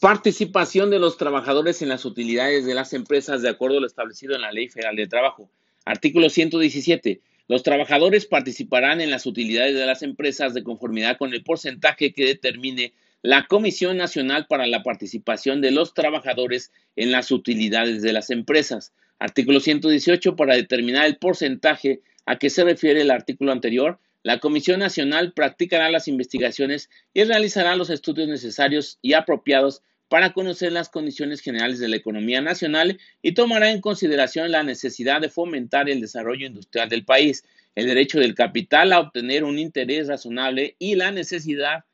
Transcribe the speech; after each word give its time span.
Participación 0.00 0.88
de 0.88 0.98
los 0.98 1.18
trabajadores 1.18 1.82
en 1.82 1.90
las 1.90 2.06
utilidades 2.06 2.64
de 2.64 2.74
las 2.74 2.94
empresas 2.94 3.42
de 3.42 3.50
acuerdo 3.50 3.76
a 3.76 3.80
lo 3.82 3.86
establecido 3.86 4.34
en 4.34 4.40
la 4.40 4.50
Ley 4.50 4.66
Federal 4.68 4.96
de 4.96 5.06
Trabajo. 5.06 5.50
Artículo 5.84 6.30
117. 6.30 7.20
Los 7.48 7.62
trabajadores 7.62 8.24
participarán 8.24 9.02
en 9.02 9.10
las 9.10 9.26
utilidades 9.26 9.74
de 9.74 9.84
las 9.84 10.02
empresas 10.02 10.54
de 10.54 10.62
conformidad 10.62 11.18
con 11.18 11.34
el 11.34 11.44
porcentaje 11.44 12.14
que 12.14 12.24
determine 12.24 12.94
la 13.20 13.44
Comisión 13.46 13.98
Nacional 13.98 14.46
para 14.48 14.66
la 14.66 14.82
Participación 14.82 15.60
de 15.60 15.70
los 15.70 15.92
Trabajadores 15.92 16.72
en 16.96 17.12
las 17.12 17.30
Utilidades 17.30 18.00
de 18.00 18.14
las 18.14 18.30
Empresas. 18.30 18.94
Artículo 19.18 19.60
118. 19.60 20.34
Para 20.34 20.56
determinar 20.56 21.04
el 21.04 21.18
porcentaje 21.18 22.00
a 22.24 22.38
que 22.38 22.48
se 22.48 22.64
refiere 22.64 23.02
el 23.02 23.10
artículo 23.10 23.52
anterior, 23.52 23.98
la 24.22 24.38
Comisión 24.38 24.80
Nacional 24.80 25.34
practicará 25.34 25.90
las 25.90 26.08
investigaciones 26.08 26.88
y 27.12 27.24
realizará 27.24 27.76
los 27.76 27.90
estudios 27.90 28.28
necesarios 28.28 28.98
y 29.02 29.12
apropiados 29.12 29.82
para 30.10 30.32
conocer 30.32 30.72
las 30.72 30.88
condiciones 30.88 31.40
generales 31.40 31.78
de 31.78 31.86
la 31.86 31.94
economía 31.94 32.40
nacional 32.40 32.98
y 33.22 33.32
tomará 33.32 33.70
en 33.70 33.80
consideración 33.80 34.50
la 34.50 34.64
necesidad 34.64 35.20
de 35.20 35.28
fomentar 35.28 35.88
el 35.88 36.00
desarrollo 36.00 36.48
industrial 36.48 36.88
del 36.88 37.04
país, 37.04 37.44
el 37.76 37.86
derecho 37.86 38.18
del 38.18 38.34
capital 38.34 38.92
a 38.92 38.98
obtener 38.98 39.44
un 39.44 39.60
interés 39.60 40.08
razonable 40.08 40.74
y 40.80 40.96
la 40.96 41.12
necesidad 41.12 41.84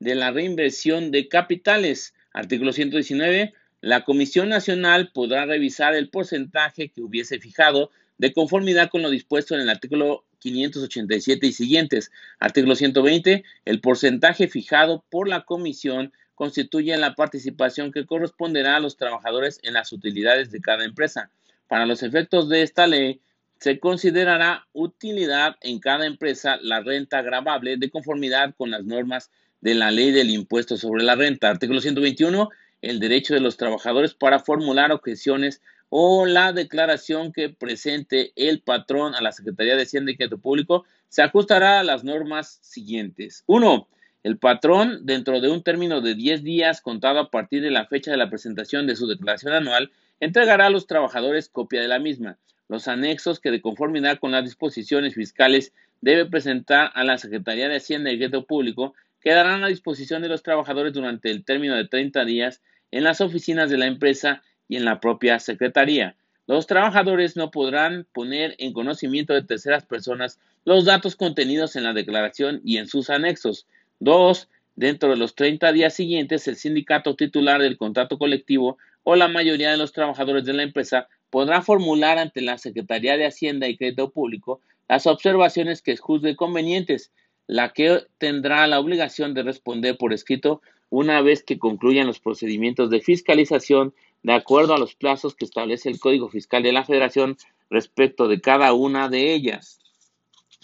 de 0.00 0.14
la 0.14 0.30
reinversión 0.30 1.10
de 1.10 1.28
capitales. 1.28 2.12
Artículo 2.34 2.74
119. 2.74 3.54
La 3.80 4.04
Comisión 4.04 4.50
Nacional 4.50 5.10
podrá 5.10 5.46
revisar 5.46 5.94
el 5.94 6.10
porcentaje 6.10 6.90
que 6.90 7.00
hubiese 7.00 7.40
fijado 7.40 7.90
de 8.18 8.34
conformidad 8.34 8.90
con 8.90 9.00
lo 9.00 9.08
dispuesto 9.08 9.54
en 9.54 9.62
el 9.62 9.70
artículo 9.70 10.26
587 10.40 11.46
y 11.46 11.52
siguientes. 11.52 12.10
Artículo 12.38 12.76
120. 12.76 13.44
El 13.64 13.80
porcentaje 13.80 14.46
fijado 14.46 15.06
por 15.08 15.26
la 15.26 15.46
Comisión 15.46 16.12
constituye 16.34 16.96
la 16.96 17.14
participación 17.14 17.92
que 17.92 18.06
corresponderá 18.06 18.76
a 18.76 18.80
los 18.80 18.96
trabajadores 18.96 19.60
en 19.62 19.74
las 19.74 19.92
utilidades 19.92 20.50
de 20.50 20.60
cada 20.60 20.84
empresa. 20.84 21.30
Para 21.68 21.86
los 21.86 22.02
efectos 22.02 22.48
de 22.48 22.62
esta 22.62 22.86
ley, 22.86 23.20
se 23.58 23.78
considerará 23.78 24.66
utilidad 24.72 25.56
en 25.60 25.78
cada 25.78 26.06
empresa 26.06 26.58
la 26.60 26.80
renta 26.80 27.22
grabable 27.22 27.76
de 27.76 27.90
conformidad 27.90 28.54
con 28.56 28.70
las 28.70 28.84
normas 28.84 29.30
de 29.60 29.74
la 29.74 29.92
ley 29.92 30.10
del 30.10 30.30
impuesto 30.30 30.76
sobre 30.76 31.04
la 31.04 31.14
renta. 31.14 31.48
Artículo 31.48 31.80
121. 31.80 32.50
El 32.82 32.98
derecho 32.98 33.34
de 33.34 33.40
los 33.40 33.56
trabajadores 33.56 34.14
para 34.14 34.40
formular 34.40 34.90
objeciones 34.90 35.62
o 35.88 36.26
la 36.26 36.52
declaración 36.52 37.32
que 37.32 37.50
presente 37.50 38.32
el 38.34 38.62
patrón 38.62 39.14
a 39.14 39.20
la 39.20 39.30
Secretaría 39.30 39.76
de 39.76 39.82
Hacienda 39.82 40.10
y 40.10 40.16
Crédito 40.16 40.38
Público 40.38 40.84
se 41.08 41.22
ajustará 41.22 41.80
a 41.80 41.84
las 41.84 42.02
normas 42.02 42.58
siguientes. 42.62 43.44
1. 43.46 43.86
El 44.22 44.38
patrón, 44.38 45.00
dentro 45.04 45.40
de 45.40 45.50
un 45.50 45.62
término 45.62 46.00
de 46.00 46.14
10 46.14 46.44
días 46.44 46.80
contado 46.80 47.18
a 47.18 47.30
partir 47.30 47.62
de 47.62 47.70
la 47.70 47.86
fecha 47.86 48.10
de 48.10 48.16
la 48.16 48.30
presentación 48.30 48.86
de 48.86 48.94
su 48.94 49.06
declaración 49.08 49.52
anual, 49.52 49.90
entregará 50.20 50.66
a 50.66 50.70
los 50.70 50.86
trabajadores 50.86 51.48
copia 51.48 51.80
de 51.80 51.88
la 51.88 51.98
misma. 51.98 52.38
Los 52.68 52.86
anexos 52.86 53.40
que 53.40 53.50
de 53.50 53.60
conformidad 53.60 54.18
con 54.18 54.30
las 54.30 54.44
disposiciones 54.44 55.14
fiscales 55.14 55.72
debe 56.00 56.26
presentar 56.26 56.92
a 56.94 57.02
la 57.02 57.18
Secretaría 57.18 57.68
de 57.68 57.76
Hacienda 57.76 58.12
y 58.12 58.18
Crédito 58.18 58.46
Público 58.46 58.94
quedarán 59.20 59.64
a 59.64 59.68
disposición 59.68 60.22
de 60.22 60.28
los 60.28 60.42
trabajadores 60.42 60.92
durante 60.92 61.30
el 61.30 61.44
término 61.44 61.76
de 61.76 61.88
30 61.88 62.24
días 62.24 62.62
en 62.90 63.04
las 63.04 63.20
oficinas 63.20 63.70
de 63.70 63.78
la 63.78 63.86
empresa 63.86 64.42
y 64.68 64.76
en 64.76 64.84
la 64.84 65.00
propia 65.00 65.38
Secretaría. 65.38 66.16
Los 66.46 66.66
trabajadores 66.66 67.36
no 67.36 67.50
podrán 67.50 68.06
poner 68.12 68.54
en 68.58 68.72
conocimiento 68.72 69.32
de 69.32 69.42
terceras 69.42 69.86
personas 69.86 70.40
los 70.64 70.84
datos 70.84 71.16
contenidos 71.16 71.76
en 71.76 71.84
la 71.84 71.92
declaración 71.92 72.60
y 72.64 72.78
en 72.78 72.88
sus 72.88 73.10
anexos. 73.10 73.66
Dos, 74.04 74.48
dentro 74.74 75.10
de 75.10 75.16
los 75.16 75.36
30 75.36 75.70
días 75.70 75.94
siguientes, 75.94 76.48
el 76.48 76.56
sindicato 76.56 77.14
titular 77.14 77.62
del 77.62 77.76
contrato 77.76 78.18
colectivo 78.18 78.76
o 79.04 79.14
la 79.14 79.28
mayoría 79.28 79.70
de 79.70 79.76
los 79.76 79.92
trabajadores 79.92 80.44
de 80.44 80.54
la 80.54 80.64
empresa 80.64 81.06
podrá 81.30 81.62
formular 81.62 82.18
ante 82.18 82.40
la 82.40 82.58
Secretaría 82.58 83.16
de 83.16 83.26
Hacienda 83.26 83.68
y 83.68 83.76
Crédito 83.76 84.10
Público 84.10 84.60
las 84.88 85.06
observaciones 85.06 85.82
que 85.82 85.96
juzgue 85.96 86.34
convenientes, 86.34 87.12
la 87.46 87.72
que 87.72 88.00
tendrá 88.18 88.66
la 88.66 88.80
obligación 88.80 89.34
de 89.34 89.44
responder 89.44 89.96
por 89.96 90.12
escrito 90.12 90.62
una 90.90 91.22
vez 91.22 91.44
que 91.44 91.60
concluyan 91.60 92.08
los 92.08 92.18
procedimientos 92.18 92.90
de 92.90 93.02
fiscalización 93.02 93.94
de 94.24 94.32
acuerdo 94.32 94.74
a 94.74 94.78
los 94.78 94.96
plazos 94.96 95.36
que 95.36 95.44
establece 95.44 95.88
el 95.88 96.00
Código 96.00 96.28
Fiscal 96.28 96.64
de 96.64 96.72
la 96.72 96.84
Federación 96.84 97.36
respecto 97.70 98.26
de 98.26 98.40
cada 98.40 98.72
una 98.72 99.08
de 99.08 99.32
ellas. 99.32 99.78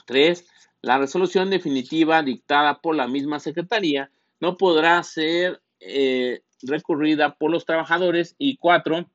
3. 0.06 0.44
La 0.82 0.98
resolución 0.98 1.50
definitiva 1.50 2.22
dictada 2.22 2.80
por 2.80 2.94
la 2.94 3.08
misma 3.08 3.40
Secretaría 3.40 4.10
no 4.40 4.56
podrá 4.56 5.02
ser 5.02 5.60
eh, 5.80 6.42
recurrida 6.62 7.34
por 7.34 7.50
los 7.50 7.64
trabajadores 7.64 8.36
y 8.38 8.56
cuatro, 8.56 9.08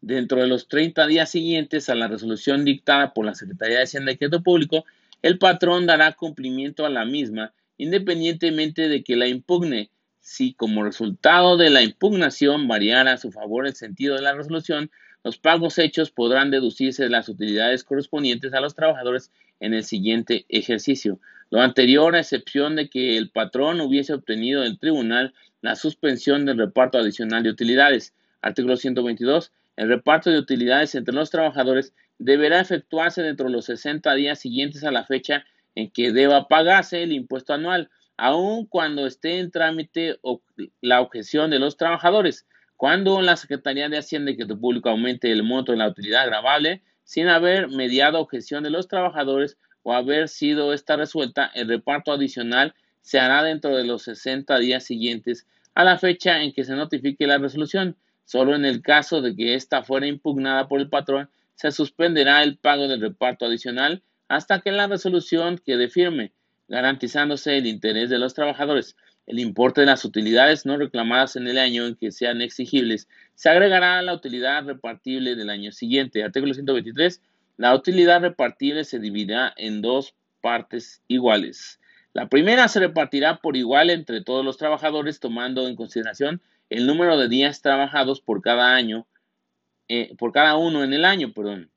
dentro 0.00 0.40
de 0.40 0.46
los 0.46 0.68
30 0.68 1.06
días 1.06 1.30
siguientes 1.30 1.88
a 1.88 1.94
la 1.94 2.08
resolución 2.08 2.64
dictada 2.64 3.12
por 3.12 3.24
la 3.24 3.34
Secretaría 3.34 3.78
de 3.78 3.84
Hacienda 3.84 4.12
y 4.12 4.16
Crédito 4.16 4.42
Público, 4.42 4.84
el 5.22 5.38
patrón 5.38 5.86
dará 5.86 6.12
cumplimiento 6.12 6.86
a 6.86 6.90
la 6.90 7.04
misma 7.04 7.52
independientemente 7.78 8.88
de 8.88 9.02
que 9.02 9.16
la 9.16 9.28
impugne. 9.28 9.90
Si 10.20 10.52
como 10.52 10.84
resultado 10.84 11.56
de 11.56 11.70
la 11.70 11.80
impugnación 11.80 12.68
variara 12.68 13.12
a 13.12 13.16
su 13.16 13.32
favor 13.32 13.66
el 13.66 13.74
sentido 13.74 14.16
de 14.16 14.22
la 14.22 14.34
resolución, 14.34 14.90
los 15.24 15.38
pagos 15.38 15.78
hechos 15.78 16.10
podrán 16.10 16.50
deducirse 16.50 17.04
de 17.04 17.10
las 17.10 17.28
utilidades 17.28 17.84
correspondientes 17.84 18.54
a 18.54 18.60
los 18.60 18.74
trabajadores 18.74 19.30
en 19.60 19.74
el 19.74 19.84
siguiente 19.84 20.46
ejercicio. 20.48 21.18
Lo 21.50 21.60
anterior, 21.60 22.14
a 22.14 22.20
excepción 22.20 22.76
de 22.76 22.88
que 22.88 23.16
el 23.16 23.30
patrón 23.30 23.80
hubiese 23.80 24.12
obtenido 24.14 24.62
del 24.62 24.78
tribunal 24.78 25.34
la 25.60 25.76
suspensión 25.76 26.44
del 26.44 26.58
reparto 26.58 26.98
adicional 26.98 27.42
de 27.42 27.50
utilidades. 27.50 28.14
Artículo 28.42 28.76
122. 28.76 29.52
El 29.76 29.88
reparto 29.88 30.30
de 30.30 30.38
utilidades 30.38 30.94
entre 30.94 31.14
los 31.14 31.30
trabajadores 31.30 31.94
deberá 32.18 32.60
efectuarse 32.60 33.22
dentro 33.22 33.46
de 33.46 33.52
los 33.52 33.66
60 33.66 34.14
días 34.14 34.38
siguientes 34.38 34.84
a 34.84 34.90
la 34.90 35.04
fecha 35.04 35.44
en 35.74 35.90
que 35.90 36.12
deba 36.12 36.48
pagarse 36.48 37.02
el 37.02 37.12
impuesto 37.12 37.54
anual, 37.54 37.88
aun 38.16 38.66
cuando 38.66 39.06
esté 39.06 39.38
en 39.38 39.50
trámite 39.50 40.18
la 40.80 41.00
objeción 41.00 41.50
de 41.50 41.60
los 41.60 41.76
trabajadores. 41.76 42.46
Cuando 42.78 43.20
la 43.22 43.34
Secretaría 43.34 43.88
de 43.88 43.98
Hacienda 43.98 44.30
y 44.30 44.36
Crédito 44.36 44.60
Público 44.60 44.88
aumente 44.88 45.32
el 45.32 45.42
monto 45.42 45.72
de 45.72 45.78
la 45.78 45.88
utilidad 45.88 46.26
grabable, 46.26 46.80
sin 47.02 47.26
haber 47.26 47.66
mediado 47.66 48.20
objeción 48.20 48.62
de 48.62 48.70
los 48.70 48.86
trabajadores 48.86 49.58
o 49.82 49.94
haber 49.94 50.28
sido 50.28 50.72
esta 50.72 50.94
resuelta, 50.94 51.50
el 51.54 51.66
reparto 51.66 52.12
adicional 52.12 52.76
se 53.00 53.18
hará 53.18 53.42
dentro 53.42 53.76
de 53.76 53.82
los 53.82 54.02
60 54.02 54.56
días 54.60 54.84
siguientes 54.84 55.44
a 55.74 55.82
la 55.82 55.98
fecha 55.98 56.40
en 56.40 56.52
que 56.52 56.62
se 56.62 56.76
notifique 56.76 57.26
la 57.26 57.38
resolución. 57.38 57.96
Solo 58.24 58.54
en 58.54 58.64
el 58.64 58.80
caso 58.80 59.22
de 59.22 59.34
que 59.34 59.56
ésta 59.56 59.82
fuera 59.82 60.06
impugnada 60.06 60.68
por 60.68 60.78
el 60.80 60.88
patrón, 60.88 61.28
se 61.56 61.72
suspenderá 61.72 62.44
el 62.44 62.58
pago 62.58 62.86
del 62.86 63.00
reparto 63.00 63.46
adicional 63.46 64.04
hasta 64.28 64.60
que 64.60 64.70
la 64.70 64.86
resolución 64.86 65.58
quede 65.58 65.88
firme, 65.88 66.30
garantizándose 66.68 67.58
el 67.58 67.66
interés 67.66 68.08
de 68.08 68.20
los 68.20 68.34
trabajadores. 68.34 68.94
El 69.28 69.40
importe 69.40 69.82
de 69.82 69.86
las 69.86 70.06
utilidades 70.06 70.64
no 70.64 70.78
reclamadas 70.78 71.36
en 71.36 71.46
el 71.46 71.58
año 71.58 71.86
en 71.86 71.96
que 71.96 72.12
sean 72.12 72.40
exigibles 72.40 73.08
se 73.34 73.50
agregará 73.50 73.98
a 73.98 74.02
la 74.02 74.14
utilidad 74.14 74.64
repartible 74.64 75.36
del 75.36 75.50
año 75.50 75.70
siguiente. 75.70 76.24
Artículo 76.24 76.54
123. 76.54 77.20
La 77.58 77.74
utilidad 77.74 78.22
repartible 78.22 78.84
se 78.84 78.98
dividirá 78.98 79.52
en 79.58 79.82
dos 79.82 80.14
partes 80.40 81.02
iguales. 81.08 81.78
La 82.14 82.30
primera 82.30 82.68
se 82.68 82.80
repartirá 82.80 83.36
por 83.36 83.58
igual 83.58 83.90
entre 83.90 84.22
todos 84.22 84.42
los 84.42 84.56
trabajadores, 84.56 85.20
tomando 85.20 85.68
en 85.68 85.76
consideración 85.76 86.40
el 86.70 86.86
número 86.86 87.18
de 87.18 87.28
días 87.28 87.60
trabajados 87.60 88.22
por 88.22 88.40
cada 88.40 88.74
año, 88.74 89.06
eh, 89.88 90.14
por 90.16 90.32
cada 90.32 90.56
uno 90.56 90.82
en 90.82 90.94
el 90.94 91.04
año, 91.04 91.34
perdón. 91.34 91.70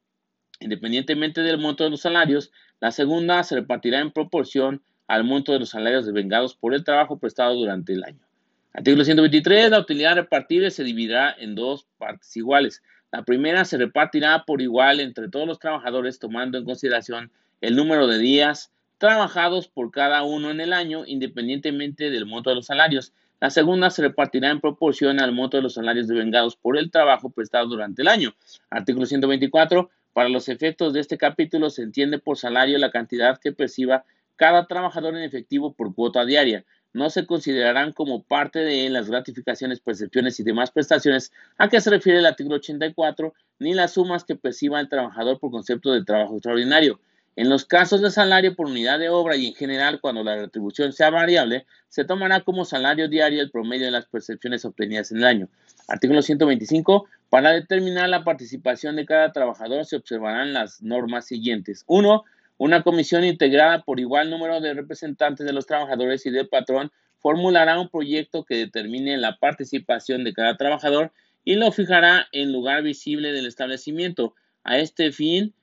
Independientemente 0.61 1.41
del 1.41 1.57
monto 1.57 1.83
de 1.83 1.89
los 1.89 1.99
salarios, 1.99 2.49
la 2.79 2.91
segunda 2.91 3.43
se 3.43 3.55
repartirá 3.55 3.99
en 3.99 4.11
proporción 4.11 4.81
al 5.11 5.25
monto 5.25 5.51
de 5.51 5.59
los 5.59 5.71
salarios 5.71 6.05
devengados 6.05 6.55
por 6.55 6.73
el 6.73 6.85
trabajo 6.85 7.19
prestado 7.19 7.53
durante 7.55 7.91
el 7.91 8.05
año. 8.05 8.25
Artículo 8.71 9.03
123. 9.03 9.69
La 9.69 9.79
utilidad 9.79 10.15
repartible 10.15 10.71
se 10.71 10.85
dividirá 10.85 11.35
en 11.37 11.53
dos 11.53 11.85
partes 11.97 12.37
iguales. 12.37 12.81
La 13.11 13.23
primera 13.23 13.65
se 13.65 13.77
repartirá 13.77 14.45
por 14.45 14.61
igual 14.61 15.01
entre 15.01 15.27
todos 15.27 15.45
los 15.45 15.59
trabajadores 15.59 16.17
tomando 16.17 16.57
en 16.57 16.63
consideración 16.63 17.29
el 17.59 17.75
número 17.75 18.07
de 18.07 18.19
días 18.19 18.71
trabajados 18.99 19.67
por 19.67 19.91
cada 19.91 20.23
uno 20.23 20.49
en 20.49 20.61
el 20.61 20.71
año 20.71 21.03
independientemente 21.05 22.09
del 22.09 22.25
monto 22.25 22.49
de 22.49 22.55
los 22.55 22.67
salarios. 22.67 23.11
La 23.41 23.49
segunda 23.49 23.89
se 23.89 24.03
repartirá 24.03 24.49
en 24.49 24.61
proporción 24.61 25.19
al 25.19 25.33
monto 25.33 25.57
de 25.57 25.63
los 25.63 25.73
salarios 25.73 26.07
devengados 26.07 26.55
por 26.55 26.77
el 26.77 26.89
trabajo 26.89 27.29
prestado 27.31 27.67
durante 27.67 28.01
el 28.01 28.07
año. 28.07 28.33
Artículo 28.69 29.05
124. 29.05 29.89
Para 30.13 30.29
los 30.29 30.47
efectos 30.47 30.93
de 30.93 31.01
este 31.01 31.17
capítulo 31.17 31.69
se 31.69 31.83
entiende 31.83 32.17
por 32.17 32.37
salario 32.37 32.77
la 32.77 32.91
cantidad 32.91 33.37
que 33.37 33.51
perciba 33.51 34.05
cada 34.35 34.67
trabajador 34.67 35.15
en 35.15 35.23
efectivo 35.23 35.73
por 35.73 35.93
cuota 35.93 36.25
diaria. 36.25 36.65
No 36.93 37.09
se 37.09 37.25
considerarán 37.25 37.93
como 37.93 38.23
parte 38.23 38.59
de 38.59 38.89
las 38.89 39.09
gratificaciones, 39.09 39.79
percepciones 39.79 40.39
y 40.39 40.43
demás 40.43 40.71
prestaciones 40.71 41.31
a 41.57 41.69
que 41.69 41.79
se 41.79 41.89
refiere 41.89 42.19
el 42.19 42.25
artículo 42.25 42.57
84, 42.57 43.33
ni 43.59 43.73
las 43.73 43.93
sumas 43.93 44.25
que 44.25 44.35
perciba 44.35 44.79
el 44.79 44.89
trabajador 44.89 45.39
por 45.39 45.51
concepto 45.51 45.93
de 45.93 46.03
trabajo 46.03 46.35
extraordinario. 46.35 46.99
En 47.37 47.49
los 47.49 47.63
casos 47.63 48.01
de 48.01 48.11
salario 48.11 48.55
por 48.55 48.65
unidad 48.67 48.99
de 48.99 49.07
obra 49.07 49.37
y 49.37 49.47
en 49.47 49.55
general 49.55 50.01
cuando 50.01 50.21
la 50.21 50.35
retribución 50.35 50.91
sea 50.91 51.09
variable, 51.09 51.65
se 51.87 52.03
tomará 52.03 52.41
como 52.41 52.65
salario 52.65 53.07
diario 53.07 53.41
el 53.41 53.51
promedio 53.51 53.85
de 53.85 53.91
las 53.91 54.05
percepciones 54.05 54.65
obtenidas 54.65 55.11
en 55.11 55.19
el 55.19 55.23
año. 55.23 55.49
Artículo 55.87 56.21
125. 56.21 57.07
Para 57.29 57.51
determinar 57.51 58.09
la 58.09 58.25
participación 58.25 58.97
de 58.97 59.05
cada 59.05 59.31
trabajador 59.31 59.85
se 59.85 59.95
observarán 59.95 60.51
las 60.51 60.81
normas 60.81 61.25
siguientes. 61.25 61.85
1. 61.87 62.23
Una 62.61 62.83
comisión 62.83 63.23
integrada 63.23 63.81
por 63.81 63.99
igual 63.99 64.29
número 64.29 64.61
de 64.61 64.75
representantes 64.75 65.47
de 65.47 65.51
los 65.51 65.65
trabajadores 65.65 66.27
y 66.27 66.29
del 66.29 66.47
patrón 66.47 66.91
formulará 67.17 67.79
un 67.79 67.89
proyecto 67.89 68.45
que 68.45 68.53
determine 68.53 69.17
la 69.17 69.39
participación 69.39 70.23
de 70.23 70.31
cada 70.31 70.57
trabajador 70.57 71.11
y 71.43 71.55
lo 71.55 71.71
fijará 71.71 72.27
en 72.31 72.51
lugar 72.51 72.83
visible 72.83 73.31
del 73.31 73.47
establecimiento. 73.47 74.35
A 74.63 74.77
este 74.77 75.11
fin, 75.11 75.55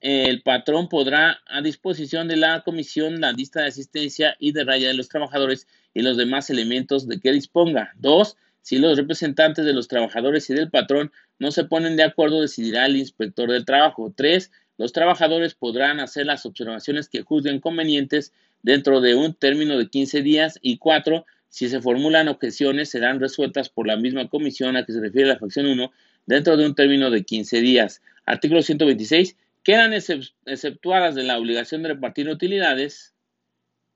el 0.00 0.42
patrón 0.42 0.88
podrá 0.88 1.40
a 1.48 1.60
disposición 1.60 2.28
de 2.28 2.36
la 2.36 2.60
comisión 2.60 3.20
la 3.20 3.32
lista 3.32 3.62
de 3.62 3.70
asistencia 3.70 4.36
y 4.38 4.52
de 4.52 4.62
raya 4.62 4.86
de 4.86 4.94
los 4.94 5.08
trabajadores 5.08 5.66
y 5.92 6.02
los 6.02 6.16
demás 6.16 6.50
elementos 6.50 7.08
de 7.08 7.18
que 7.18 7.32
disponga. 7.32 7.90
Dos, 7.96 8.36
si 8.62 8.78
los 8.78 8.96
representantes 8.96 9.64
de 9.64 9.72
los 9.72 9.88
trabajadores 9.88 10.48
y 10.50 10.54
del 10.54 10.70
patrón 10.70 11.10
no 11.40 11.50
se 11.50 11.64
ponen 11.64 11.96
de 11.96 12.04
acuerdo, 12.04 12.40
decidirá 12.40 12.86
el 12.86 12.96
inspector 12.96 13.50
del 13.50 13.64
trabajo. 13.64 14.12
Tres, 14.16 14.52
los 14.78 14.92
trabajadores 14.92 15.54
podrán 15.54 16.00
hacer 16.00 16.24
las 16.24 16.46
observaciones 16.46 17.08
que 17.08 17.22
juzguen 17.22 17.60
convenientes 17.60 18.32
dentro 18.62 19.00
de 19.00 19.14
un 19.16 19.34
término 19.34 19.76
de 19.76 19.88
15 19.88 20.22
días. 20.22 20.58
Y 20.62 20.78
cuatro, 20.78 21.26
si 21.48 21.68
se 21.68 21.80
formulan 21.80 22.28
objeciones, 22.28 22.88
serán 22.88 23.20
resueltas 23.20 23.68
por 23.68 23.86
la 23.86 23.96
misma 23.96 24.28
comisión 24.28 24.76
a 24.76 24.84
que 24.84 24.92
se 24.92 25.00
refiere 25.00 25.28
la 25.28 25.38
facción 25.38 25.66
1 25.66 25.92
dentro 26.26 26.56
de 26.56 26.64
un 26.64 26.74
término 26.74 27.10
de 27.10 27.24
15 27.24 27.60
días. 27.60 28.00
Artículo 28.24 28.62
126 28.62 29.36
quedan 29.64 29.92
exceptuadas 29.92 31.14
de 31.14 31.24
la 31.24 31.38
obligación 31.38 31.82
de 31.82 31.90
repartir 31.90 32.28
utilidades, 32.28 33.14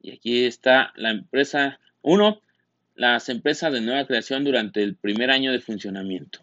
y 0.03 0.11
aquí 0.13 0.45
está 0.45 0.93
la 0.97 1.11
empresa 1.11 1.79
1, 2.03 2.43
las 2.97 3.29
empresas 3.29 3.73
de 3.73 3.81
nueva 3.81 4.07
creación 4.07 4.45
durante 4.45 4.83
el 4.83 4.97
primer 4.97 5.31
año 5.31 5.53
de 5.53 5.61
funcionamiento. 5.61 6.41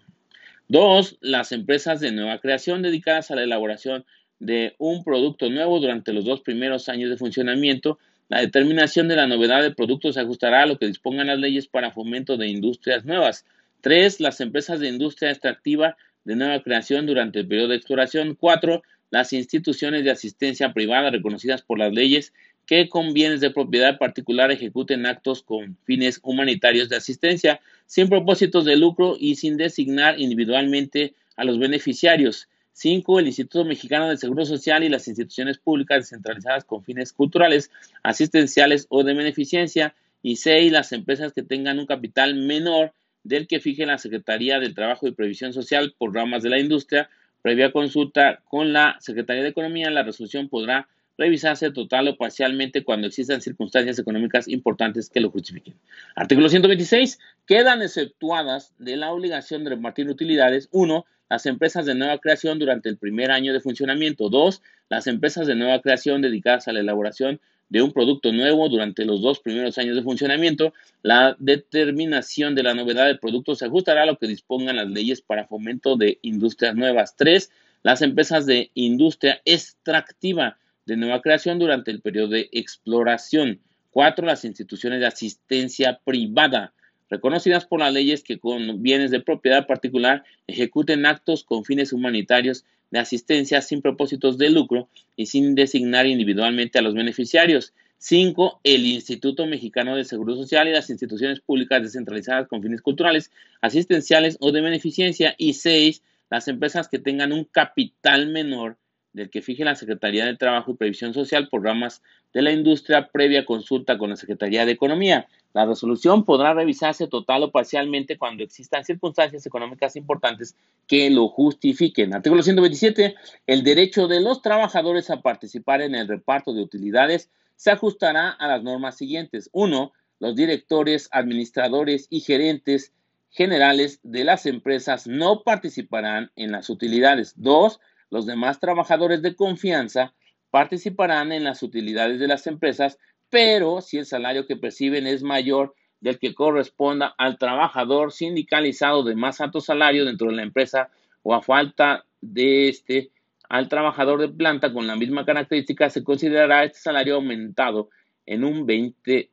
2. 0.69 1.18
Las 1.21 1.51
empresas 1.51 2.00
de 2.00 2.12
nueva 2.12 2.39
creación 2.39 2.81
dedicadas 2.81 3.31
a 3.31 3.36
la 3.36 3.44
elaboración 3.44 4.06
de 4.39 4.75
un 4.77 5.03
producto 5.03 5.50
nuevo 5.50 5.80
durante 5.80 6.13
los 6.13 6.25
dos 6.25 6.41
primeros 6.41 6.89
años 6.89 7.09
de 7.09 7.18
funcionamiento. 7.18 8.00
La 8.30 8.41
determinación 8.41 9.07
de 9.07 9.15
la 9.15 9.27
novedad 9.27 9.62
del 9.62 9.75
producto 9.75 10.13
se 10.13 10.21
ajustará 10.21 10.63
a 10.63 10.65
lo 10.65 10.77
que 10.77 10.88
dispongan 10.88 11.27
las 11.27 11.39
leyes 11.39 11.68
para 11.68 11.91
fomento 11.91 12.38
de 12.38 12.47
industrias 12.47 13.06
nuevas. 13.06 13.45
3. 13.81 14.19
Las 14.19 14.41
empresas 14.41 14.80
de 14.80 14.89
industria 14.89 15.31
extractiva 15.31 15.97
de 16.24 16.36
nueva 16.36 16.62
creación 16.62 17.06
durante 17.06 17.39
el 17.39 17.47
periodo 17.47 17.69
de 17.69 17.75
exploración. 17.75 18.36
4 18.36 18.81
las 19.12 19.33
instituciones 19.33 20.03
de 20.03 20.12
asistencia 20.12 20.74
privada 20.74 21.09
reconocidas 21.09 21.62
por 21.62 21.80
las 21.80 21.91
leyes 21.91 22.33
que 22.65 22.88
con 22.88 23.13
bienes 23.13 23.41
de 23.41 23.50
propiedad 23.50 23.97
particular 23.97 24.51
ejecuten 24.51 25.07
actos 25.07 25.41
con 25.41 25.75
fines 25.86 26.19
humanitarios 26.21 26.88
de 26.89 26.97
asistencia 26.97 27.62
sin 27.88 28.09
propósitos 28.09 28.65
de 28.65 28.75
lucro 28.75 29.18
y 29.19 29.36
sin 29.36 29.57
designar 29.57 30.19
individualmente 30.19 31.15
a 31.36 31.45
los 31.45 31.57
beneficiarios. 31.57 32.47
5. 32.79 33.19
El 33.19 33.27
Instituto 33.27 33.65
Mexicano 33.65 34.07
del 34.07 34.17
Seguro 34.17 34.45
Social 34.45 34.83
y 34.83 34.89
las 34.89 35.07
instituciones 35.07 35.57
públicas 35.57 35.99
descentralizadas 35.99 36.65
con 36.65 36.83
fines 36.83 37.13
culturales, 37.13 37.71
asistenciales 38.03 38.87
o 38.89 39.03
de 39.03 39.13
beneficencia. 39.13 39.95
Y 40.21 40.37
6. 40.37 40.71
Las 40.71 40.91
empresas 40.91 41.33
que 41.33 41.43
tengan 41.43 41.79
un 41.79 41.85
capital 41.85 42.35
menor 42.35 42.93
del 43.23 43.47
que 43.47 43.59
fije 43.59 43.85
la 43.85 43.97
Secretaría 43.97 44.59
del 44.59 44.75
Trabajo 44.75 45.07
y 45.07 45.11
Previsión 45.11 45.53
Social 45.53 45.93
por 45.97 46.13
ramas 46.13 46.43
de 46.43 46.49
la 46.49 46.59
industria 46.59 47.09
Previa 47.41 47.71
consulta 47.71 48.41
con 48.49 48.73
la 48.73 48.97
Secretaría 48.99 49.43
de 49.43 49.49
Economía, 49.49 49.89
la 49.89 50.03
resolución 50.03 50.49
podrá 50.49 50.87
revisarse 51.17 51.71
total 51.71 52.07
o 52.07 52.17
parcialmente 52.17 52.83
cuando 52.83 53.07
existan 53.07 53.41
circunstancias 53.41 53.99
económicas 53.99 54.47
importantes 54.47 55.09
que 55.09 55.19
lo 55.19 55.31
justifiquen. 55.31 55.75
Artículo 56.15 56.49
126. 56.49 57.19
Quedan 57.45 57.81
exceptuadas 57.81 58.73
de 58.77 58.97
la 58.97 59.11
obligación 59.11 59.63
de 59.63 59.71
repartir 59.71 60.09
utilidades 60.09 60.69
1. 60.71 61.05
Las 61.29 61.45
empresas 61.45 61.85
de 61.85 61.95
nueva 61.95 62.17
creación 62.17 62.57
durante 62.57 62.89
el 62.89 62.97
primer 62.97 63.31
año 63.31 63.53
de 63.53 63.59
funcionamiento. 63.59 64.29
2. 64.29 64.61
Las 64.89 65.07
empresas 65.07 65.45
de 65.47 65.55
nueva 65.55 65.79
creación 65.81 66.21
dedicadas 66.21 66.67
a 66.67 66.73
la 66.73 66.79
elaboración 66.79 67.39
de 67.69 67.83
un 67.83 67.93
producto 67.93 68.31
nuevo 68.31 68.67
durante 68.67 69.05
los 69.05 69.21
dos 69.21 69.39
primeros 69.39 69.77
años 69.77 69.95
de 69.95 70.01
funcionamiento. 70.01 70.73
La 71.03 71.35
determinación 71.39 72.55
de 72.55 72.63
la 72.63 72.73
novedad 72.73 73.05
del 73.05 73.19
producto 73.19 73.55
se 73.55 73.65
ajustará 73.65 74.03
a 74.03 74.05
lo 74.07 74.17
que 74.17 74.27
dispongan 74.27 74.77
las 74.77 74.89
leyes 74.89 75.21
para 75.21 75.45
fomento 75.45 75.95
de 75.95 76.17
industrias 76.23 76.75
nuevas. 76.75 77.15
Tres, 77.15 77.51
las 77.83 78.01
empresas 78.01 78.45
de 78.45 78.71
industria 78.73 79.39
extractiva 79.45 80.57
de 80.85 80.97
nueva 80.97 81.21
creación 81.21 81.59
durante 81.59 81.91
el 81.91 82.01
periodo 82.01 82.29
de 82.29 82.49
exploración. 82.51 83.61
Cuatro, 83.91 84.25
las 84.25 84.45
instituciones 84.45 84.99
de 84.99 85.05
asistencia 85.05 85.99
privada 86.03 86.73
reconocidas 87.09 87.65
por 87.65 87.79
las 87.79 87.94
leyes 87.94 88.23
que 88.23 88.39
con 88.39 88.81
bienes 88.81 89.11
de 89.11 89.19
propiedad 89.19 89.67
particular 89.67 90.23
ejecuten 90.47 91.06
actos 91.06 91.44
con 91.44 91.65
fines 91.65 91.94
humanitarios 91.94 92.65
de 92.91 93.00
asistencia 93.00 93.61
sin 93.61 93.81
propósitos 93.81 94.38
de 94.38 94.50
lucro 94.50 94.89
y 95.15 95.27
sin 95.27 95.56
designar 95.56 96.06
individualmente 96.07 96.79
a 96.79 96.81
los 96.81 96.94
beneficiarios. 96.94 97.73
5. 98.00 98.61
El 98.63 98.85
Instituto 98.85 99.45
Mexicano 99.45 99.95
de 99.95 100.06
Seguro 100.06 100.35
Social 100.35 100.67
y 100.67 100.71
las 100.71 100.89
instituciones 100.89 101.41
públicas 101.41 101.83
descentralizadas 101.83 102.47
con 102.47 102.61
fines 102.61 102.81
culturales, 102.81 103.29
asistenciales 103.62 104.38
o 104.39 104.51
de 104.51 104.62
beneficencia. 104.62 105.35
Y 105.38 105.53
6. 105.53 106.01
Las 106.29 106.47
empresas 106.47 106.88
que 106.88 107.00
tengan 107.00 107.33
un 107.33 107.44
capital 107.44 108.27
menor 108.27 108.77
del 109.13 109.29
que 109.29 109.41
fije 109.41 109.65
la 109.65 109.75
Secretaría 109.75 110.25
de 110.25 110.38
Trabajo 110.38 110.71
y 110.71 110.75
Previsión 110.75 111.13
Social 111.13 111.50
por 111.50 111.63
ramas 111.63 112.01
de 112.33 112.41
la 112.41 112.51
industria 112.51 113.09
previa 113.11 113.45
consulta 113.45 113.97
con 113.97 114.09
la 114.11 114.15
Secretaría 114.15 114.65
de 114.65 114.71
Economía. 114.71 115.27
La 115.53 115.65
resolución 115.65 116.25
podrá 116.25 116.53
revisarse 116.53 117.07
total 117.07 117.44
o 117.44 117.51
parcialmente 117.51 118.17
cuando 118.17 118.44
existan 118.44 118.85
circunstancias 118.85 119.45
económicas 119.45 119.95
importantes 119.95 120.56
que 120.88 121.09
lo 121.09 121.27
justifiquen. 121.27 122.13
Artículo 122.13 122.44
127. 122.44 123.15
El 123.47 123.63
derecho 123.63 124.07
de 124.07 124.21
los 124.21 124.44
trabajadores 124.44 125.09
a 125.09 125.21
participar 125.21 125.81
en 125.81 125.95
el 125.95 126.07
reparto 126.07 126.53
de 126.53 126.62
utilidades 126.62 127.29
se 127.55 127.71
ajustará 127.71 128.29
a 128.29 128.47
las 128.47 128.63
normas 128.63 128.95
siguientes. 128.95 129.50
1. 129.53 129.91
Los 130.19 130.35
directores, 130.35 131.09
administradores 131.12 132.05
y 132.12 132.19
gerentes 132.19 132.94
generales 133.31 134.00
de 134.03 134.23
las 134.23 134.45
empresas 134.45 135.07
no 135.07 135.44
participarán 135.44 136.31
en 136.35 136.51
las 136.51 136.69
utilidades. 136.69 137.33
2 137.38 137.79
los 138.09 138.25
demás 138.25 138.59
trabajadores 138.59 139.21
de 139.21 139.35
confianza 139.35 140.13
participarán 140.50 141.31
en 141.31 141.44
las 141.44 141.61
utilidades 141.63 142.19
de 142.19 142.27
las 142.27 142.47
empresas, 142.47 142.97
pero 143.29 143.81
si 143.81 143.97
el 143.97 144.06
salario 144.06 144.47
que 144.47 144.56
perciben 144.56 145.06
es 145.07 145.23
mayor 145.23 145.75
del 146.01 146.17
que 146.17 146.33
corresponda 146.33 147.13
al 147.17 147.38
trabajador 147.38 148.11
sindicalizado 148.11 149.03
de 149.03 149.15
más 149.15 149.41
alto 149.41 149.62
salario 149.62 150.05
dentro 150.05 150.29
de 150.29 150.36
la 150.36 150.43
empresa 150.43 150.89
o 151.24 151.36
a 151.36 151.41
falta 151.41 152.05
de 152.22 152.69
este 152.69 153.12
al 153.50 153.67
trabajador 153.67 154.22
de 154.22 154.29
planta 154.29 154.72
con 154.72 154.86
la 154.86 154.95
misma 154.95 155.25
característica, 155.25 155.89
se 155.89 156.03
considerará 156.03 156.63
este 156.63 156.77
salario 156.77 157.15
aumentado 157.15 157.89
en 158.27 158.43
un 158.43 158.67
20% 158.67 159.29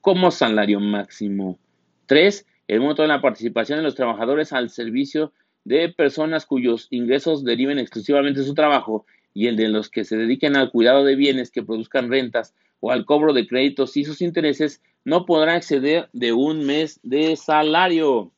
como 0.00 0.30
salario 0.30 0.78
máximo. 0.78 1.58
3. 2.06 2.46
El 2.68 2.80
monto 2.80 3.02
de 3.02 3.08
la 3.08 3.20
participación 3.20 3.78
de 3.78 3.82
los 3.82 3.96
trabajadores 3.96 4.52
al 4.52 4.70
servicio 4.70 5.32
de 5.64 5.88
personas 5.88 6.46
cuyos 6.46 6.88
ingresos 6.90 7.44
deriven 7.44 7.78
exclusivamente 7.78 8.40
de 8.40 8.46
su 8.46 8.54
trabajo 8.54 9.06
y 9.32 9.48
el 9.48 9.56
de 9.56 9.68
los 9.68 9.88
que 9.88 10.04
se 10.04 10.16
dediquen 10.16 10.56
al 10.56 10.70
cuidado 10.70 11.04
de 11.04 11.16
bienes 11.16 11.50
que 11.50 11.62
produzcan 11.62 12.10
rentas 12.10 12.54
o 12.80 12.92
al 12.92 13.04
cobro 13.04 13.32
de 13.32 13.46
créditos 13.46 13.96
y 13.96 14.04
sus 14.04 14.20
intereses 14.20 14.82
no 15.04 15.26
podrá 15.26 15.56
exceder 15.56 16.08
de 16.12 16.32
un 16.32 16.64
mes 16.64 17.00
de 17.02 17.36
salario. 17.36 18.30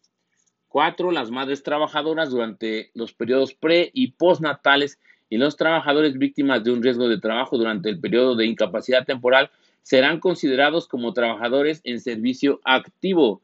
4. 0.68 1.10
Las 1.10 1.30
madres 1.30 1.62
trabajadoras 1.62 2.30
durante 2.30 2.90
los 2.94 3.12
periodos 3.12 3.54
pre 3.54 3.90
y 3.92 4.12
postnatales 4.12 4.98
y 5.28 5.38
los 5.38 5.56
trabajadores 5.56 6.18
víctimas 6.18 6.62
de 6.64 6.72
un 6.72 6.82
riesgo 6.82 7.08
de 7.08 7.18
trabajo 7.18 7.58
durante 7.58 7.88
el 7.88 7.98
periodo 7.98 8.36
de 8.36 8.46
incapacidad 8.46 9.04
temporal 9.04 9.50
serán 9.82 10.20
considerados 10.20 10.88
como 10.88 11.12
trabajadores 11.12 11.80
en 11.84 12.00
servicio 12.00 12.60
activo 12.64 13.40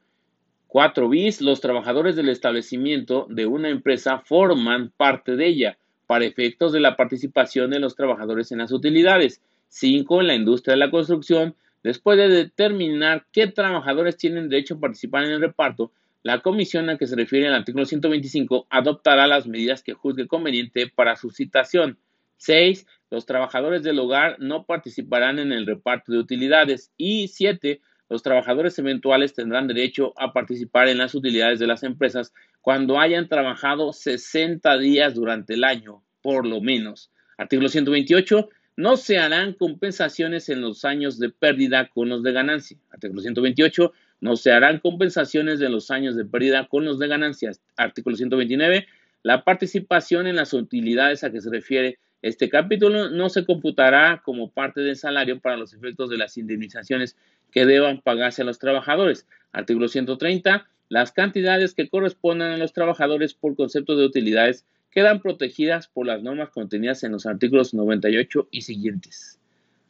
4 0.73 1.07
bis, 1.07 1.39
los 1.39 1.61
trabajadores 1.61 2.15
del 2.15 2.29
establecimiento 2.29 3.27
de 3.29 3.45
una 3.45 3.69
empresa 3.69 4.23
forman 4.25 4.91
parte 4.97 5.35
de 5.35 5.45
ella 5.45 5.77
para 6.07 6.25
efectos 6.25 6.71
de 6.71 6.79
la 6.79 6.97
participación 6.97 7.69
de 7.69 7.79
los 7.79 7.95
trabajadores 7.95 8.51
en 8.51 8.57
las 8.57 8.71
utilidades. 8.71 9.39
5. 9.67 10.21
En 10.21 10.27
la 10.27 10.33
industria 10.33 10.73
de 10.73 10.79
la 10.79 10.89
construcción, 10.89 11.53
después 11.83 12.17
de 12.17 12.27
determinar 12.27 13.27
qué 13.31 13.45
trabajadores 13.45 14.17
tienen 14.17 14.49
derecho 14.49 14.73
a 14.73 14.79
participar 14.79 15.25
en 15.25 15.33
el 15.33 15.41
reparto, 15.41 15.91
la 16.23 16.39
comisión 16.39 16.89
a 16.89 16.97
que 16.97 17.05
se 17.05 17.15
refiere 17.15 17.45
el 17.45 17.53
artículo 17.53 17.85
125 17.85 18.65
adoptará 18.71 19.27
las 19.27 19.45
medidas 19.45 19.83
que 19.83 19.93
juzgue 19.93 20.25
conveniente 20.25 20.87
para 20.87 21.15
su 21.17 21.29
citación. 21.29 21.99
6. 22.37 22.87
Los 23.11 23.27
trabajadores 23.27 23.83
del 23.83 23.99
hogar 23.99 24.37
no 24.39 24.65
participarán 24.65 25.37
en 25.37 25.51
el 25.51 25.67
reparto 25.67 26.13
de 26.13 26.17
utilidades. 26.17 26.91
Y 26.97 27.27
7 27.27 27.79
los 28.13 28.21
trabajadores 28.21 28.77
eventuales 28.77 29.33
tendrán 29.33 29.65
derecho 29.65 30.13
a 30.17 30.33
participar 30.33 30.87
en 30.87 30.99
las 30.99 31.15
utilidades 31.15 31.57
de 31.57 31.65
las 31.65 31.81
empresas 31.81 32.31
cuando 32.61 32.99
hayan 32.99 33.27
trabajado 33.27 33.91
60 33.91 34.77
días 34.77 35.15
durante 35.15 35.55
el 35.55 35.63
año, 35.63 36.03
por 36.21 36.45
lo 36.45 36.61
menos. 36.61 37.09
Artículo 37.39 37.69
128. 37.69 38.49
No 38.77 38.97
se 38.97 39.17
harán 39.17 39.53
compensaciones 39.53 40.47
en 40.49 40.61
los 40.61 40.85
años 40.85 41.17
de 41.17 41.31
pérdida 41.31 41.89
con 41.89 42.07
los 42.07 42.21
de 42.21 42.33
ganancia. 42.33 42.77
Artículo 42.91 43.19
128. 43.19 43.91
No 44.21 44.35
se 44.35 44.51
harán 44.51 44.77
compensaciones 44.77 45.57
de 45.57 45.69
los 45.69 45.89
años 45.89 46.15
de 46.15 46.25
pérdida 46.25 46.67
con 46.67 46.85
los 46.85 46.99
de 46.99 47.07
ganancias. 47.07 47.61
Artículo 47.77 48.15
129. 48.15 48.85
La 49.23 49.43
participación 49.43 50.27
en 50.27 50.35
las 50.35 50.53
utilidades 50.53 51.23
a 51.23 51.31
que 51.31 51.41
se 51.41 51.49
refiere 51.49 51.97
este 52.23 52.49
capítulo 52.49 53.09
no 53.09 53.27
se 53.27 53.45
computará 53.45 54.21
como 54.23 54.49
parte 54.49 54.79
del 54.79 54.95
salario 54.95 55.41
para 55.41 55.57
los 55.57 55.73
efectos 55.73 56.09
de 56.09 56.17
las 56.17 56.37
indemnizaciones 56.37 57.17
que 57.51 57.65
deban 57.65 57.99
pagarse 57.99 58.41
a 58.41 58.45
los 58.45 58.59
trabajadores. 58.59 59.27
Artículo 59.51 59.89
130. 59.89 60.65
Las 60.87 61.11
cantidades 61.11 61.73
que 61.73 61.89
correspondan 61.89 62.53
a 62.53 62.57
los 62.57 62.71
trabajadores 62.71 63.33
por 63.33 63.57
concepto 63.57 63.97
de 63.97 64.05
utilidades 64.05 64.65
quedan 64.89 65.21
protegidas 65.21 65.89
por 65.89 66.05
las 66.05 66.23
normas 66.23 66.49
contenidas 66.51 67.03
en 67.03 67.11
los 67.11 67.25
artículos 67.25 67.73
98 67.73 68.47
y 68.51 68.61
siguientes. 68.61 69.37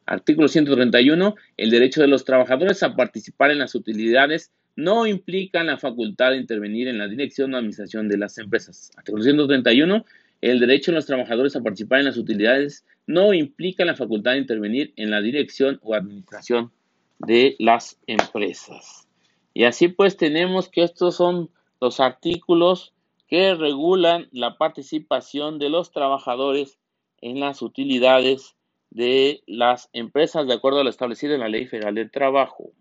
Artículo 0.07 0.47
131. 0.47 1.35
El 1.57 1.69
derecho 1.69 2.01
de 2.01 2.07
los 2.07 2.25
trabajadores 2.25 2.81
a 2.81 2.95
participar 2.95 3.51
en 3.51 3.59
las 3.59 3.75
utilidades 3.75 4.51
no 4.75 5.05
implica 5.05 5.63
la 5.63 5.77
facultad 5.77 6.31
de 6.31 6.37
intervenir 6.37 6.87
en 6.87 6.97
la 6.97 7.07
dirección 7.07 7.53
o 7.53 7.57
administración 7.57 8.09
de 8.09 8.17
las 8.17 8.39
empresas. 8.39 8.89
Artículo 8.97 9.23
131. 9.23 10.03
El 10.43 10.59
derecho 10.59 10.91
de 10.91 10.95
los 10.95 11.05
trabajadores 11.05 11.55
a 11.55 11.61
participar 11.61 11.99
en 11.99 12.05
las 12.07 12.17
utilidades 12.17 12.85
no 13.07 13.33
implica 13.33 13.85
la 13.85 13.95
facultad 13.95 14.33
de 14.33 14.39
intervenir 14.39 14.91
en 14.97 15.09
la 15.09 15.21
dirección 15.21 15.79
o 15.81 15.93
administración 15.93 16.69
de 17.17 17.55
las 17.59 17.97
empresas. 18.07 19.07
Y 19.53 19.63
así 19.63 19.87
pues 19.87 20.17
tenemos 20.17 20.67
que 20.67 20.83
estos 20.83 21.15
son 21.15 21.49
los 21.79 22.01
artículos 22.01 22.91
que 23.29 23.55
regulan 23.55 24.27
la 24.33 24.57
participación 24.57 25.59
de 25.59 25.69
los 25.69 25.93
trabajadores 25.93 26.77
en 27.21 27.39
las 27.39 27.61
utilidades 27.61 28.57
de 28.89 29.43
las 29.47 29.89
empresas 29.93 30.45
de 30.45 30.55
acuerdo 30.55 30.81
a 30.81 30.83
lo 30.83 30.89
establecido 30.89 31.35
en 31.35 31.39
la 31.39 31.47
Ley 31.47 31.67
Federal 31.67 31.95
del 31.95 32.11
Trabajo. 32.11 32.73